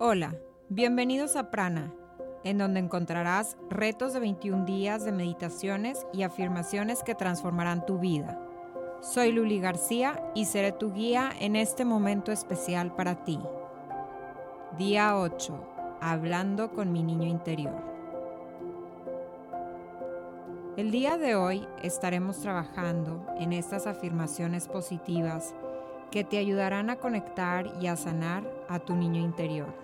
[0.00, 0.36] Hola,
[0.68, 1.92] bienvenidos a Prana,
[2.44, 8.40] en donde encontrarás retos de 21 días de meditaciones y afirmaciones que transformarán tu vida.
[9.00, 13.40] Soy Luli García y seré tu guía en este momento especial para ti.
[14.78, 15.98] Día 8.
[16.00, 17.74] Hablando con mi niño interior.
[20.76, 25.56] El día de hoy estaremos trabajando en estas afirmaciones positivas
[26.12, 29.74] que te ayudarán a conectar y a sanar a tu niño interior.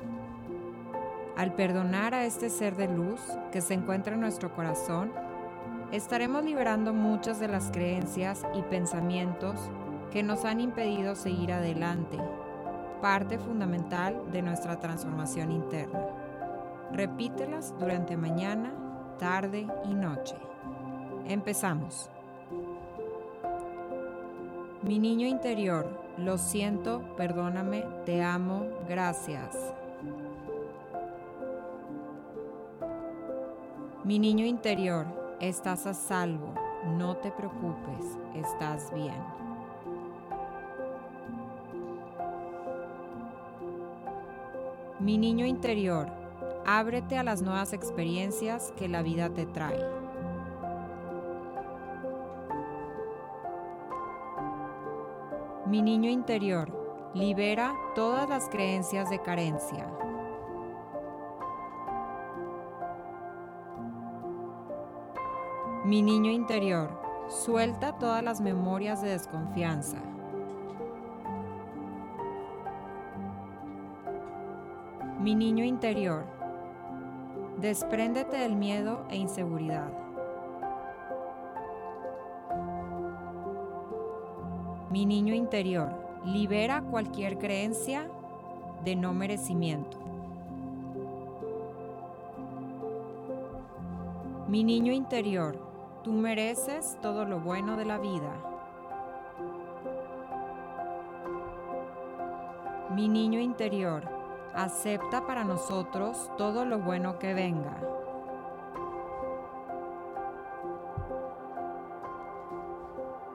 [1.36, 3.20] Al perdonar a este ser de luz
[3.50, 5.12] que se encuentra en nuestro corazón,
[5.90, 9.58] estaremos liberando muchas de las creencias y pensamientos
[10.12, 12.18] que nos han impedido seguir adelante,
[13.02, 16.06] parte fundamental de nuestra transformación interna.
[16.92, 18.72] Repítelas durante mañana,
[19.18, 20.36] tarde y noche.
[21.26, 22.10] Empezamos.
[24.82, 29.56] Mi niño interior, lo siento, perdóname, te amo, gracias.
[34.04, 35.06] Mi niño interior,
[35.40, 36.54] estás a salvo,
[36.96, 39.14] no te preocupes, estás bien.
[45.00, 46.08] Mi niño interior,
[46.66, 50.03] ábrete a las nuevas experiencias que la vida te trae.
[55.74, 56.70] Mi niño interior,
[57.14, 59.88] libera todas las creencias de carencia.
[65.84, 69.98] Mi niño interior, suelta todas las memorias de desconfianza.
[75.18, 76.24] Mi niño interior,
[77.58, 80.03] despréndete del miedo e inseguridad.
[84.94, 85.90] Mi niño interior,
[86.24, 88.08] libera cualquier creencia
[88.84, 89.98] de no merecimiento.
[94.46, 95.58] Mi niño interior,
[96.04, 98.32] tú mereces todo lo bueno de la vida.
[102.94, 104.04] Mi niño interior,
[104.54, 107.80] acepta para nosotros todo lo bueno que venga.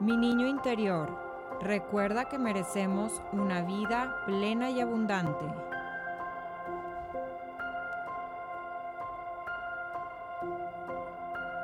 [0.00, 1.29] Mi niño interior,
[1.60, 5.44] Recuerda que merecemos una vida plena y abundante.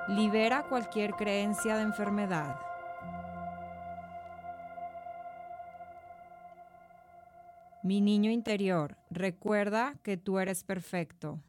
[0.08, 2.60] Libera cualquier creencia de enfermedad.
[7.82, 11.40] Mi niño interior, recuerda que tú eres perfecto.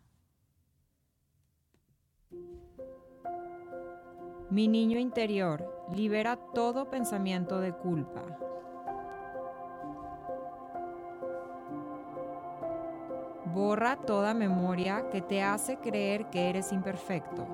[4.50, 8.22] Mi niño interior, libera todo pensamiento de culpa.
[13.53, 17.46] Borra toda memoria que te hace creer que eres imperfecto.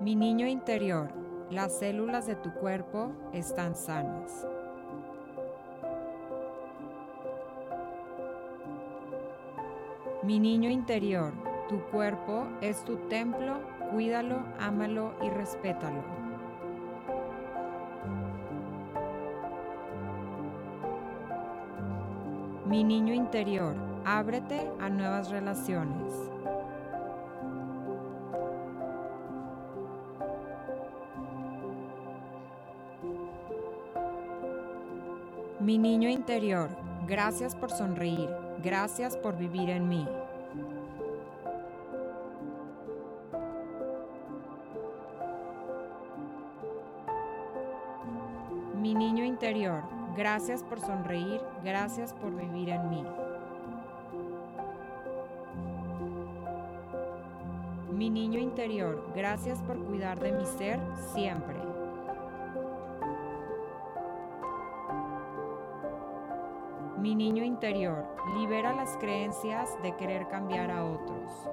[0.00, 1.10] Mi niño interior,
[1.50, 4.46] las células de tu cuerpo están sanas.
[10.22, 13.58] Mi niño interior, tu cuerpo es tu templo,
[13.92, 16.02] cuídalo, ámalo y respétalo.
[22.66, 23.74] Mi niño interior,
[24.04, 26.12] ábrete a nuevas relaciones.
[35.60, 36.70] Mi niño interior,
[37.06, 38.30] gracias por sonreír,
[38.62, 40.06] gracias por vivir en mí.
[48.88, 49.82] Mi niño interior,
[50.16, 53.04] gracias por sonreír, gracias por vivir en mí.
[57.92, 60.80] Mi niño interior, gracias por cuidar de mi ser
[61.12, 61.58] siempre.
[66.98, 68.06] Mi niño interior,
[68.38, 71.50] libera las creencias de querer cambiar a otros.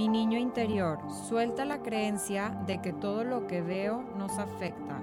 [0.00, 0.98] Mi niño interior,
[1.28, 4.98] suelta la creencia de que todo lo que veo nos afecta.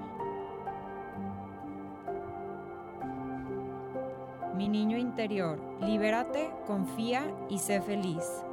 [4.55, 8.43] Mi niño interior, libérate, confía y sé feliz.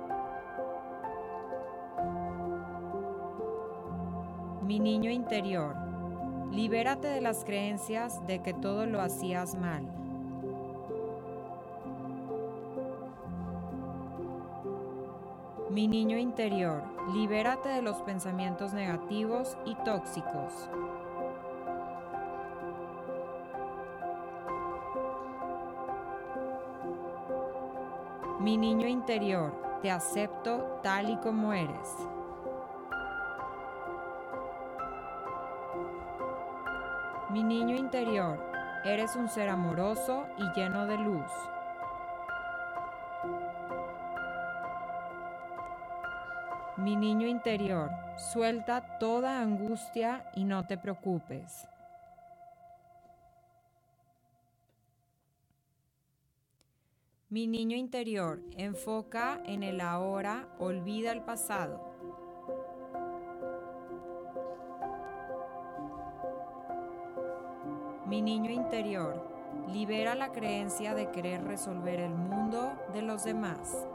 [4.66, 5.74] Mi niño interior,
[6.52, 10.03] libérate de las creencias de que todo lo hacías mal.
[15.74, 20.70] Mi niño interior, libérate de los pensamientos negativos y tóxicos.
[28.38, 31.96] Mi niño interior, te acepto tal y como eres.
[37.30, 38.38] Mi niño interior,
[38.84, 41.32] eres un ser amoroso y lleno de luz.
[46.84, 51.66] Mi niño interior, suelta toda angustia y no te preocupes.
[57.30, 61.80] Mi niño interior, enfoca en el ahora, olvida el pasado.
[68.06, 69.26] Mi niño interior,
[69.72, 73.86] libera la creencia de querer resolver el mundo de los demás.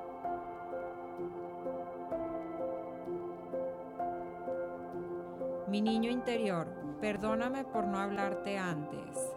[5.69, 6.65] Mi niño interior,
[6.99, 9.35] perdóname por no hablarte antes.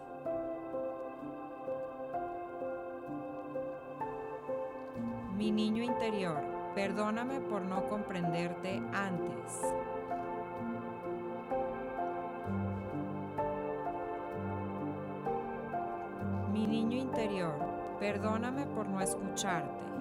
[5.37, 6.41] Mi niño interior,
[6.73, 9.61] perdóname por no comprenderte antes.
[16.51, 17.53] Mi niño interior,
[17.99, 19.92] perdóname por no escucharte.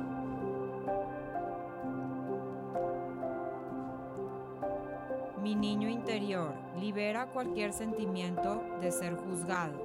[5.62, 9.80] Niño interior, libera cualquier sentimiento de ser juzgado.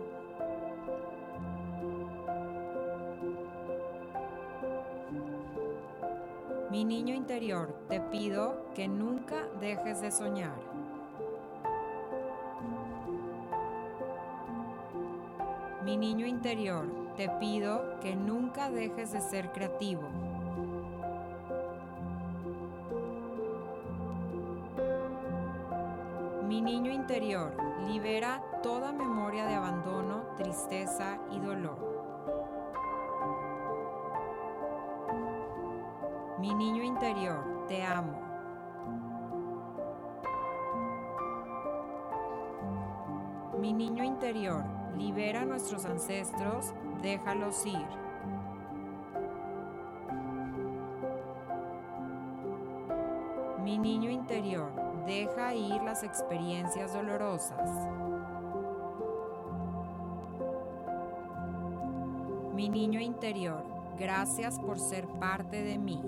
[6.72, 10.58] Mi niño interior, te pido que nunca dejes de soñar.
[15.86, 16.88] Mi niño interior,
[17.18, 20.27] te pido que nunca dejes de ser creativo.
[26.48, 27.52] Mi niño interior,
[27.86, 31.78] libera toda memoria de abandono, tristeza y dolor.
[36.40, 38.18] Mi niño interior, te amo.
[43.60, 44.64] Mi niño interior,
[44.98, 47.86] libera a nuestros ancestros, déjalos ir.
[53.66, 57.72] Mi niño interior, deja ir las experiencias dolorosas.
[62.54, 63.64] Mi niño interior,
[63.98, 66.02] gracias por ser parte de mí.